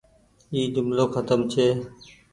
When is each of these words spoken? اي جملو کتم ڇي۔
اي 0.53 0.61
جملو 0.75 1.05
کتم 1.15 1.39
ڇي۔ 1.51 1.67